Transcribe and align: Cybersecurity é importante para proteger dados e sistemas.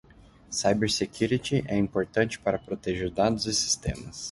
Cybersecurity 0.49 1.63
é 1.67 1.77
importante 1.77 2.39
para 2.39 2.57
proteger 2.57 3.11
dados 3.11 3.45
e 3.45 3.53
sistemas. 3.53 4.19